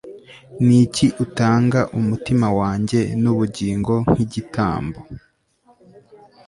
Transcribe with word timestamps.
Niki 0.65 1.05
utanga 1.23 1.79
umutima 1.99 2.47
wanjye 2.59 2.99
nubugingo 3.21 3.93
nkigitambo 4.09 4.99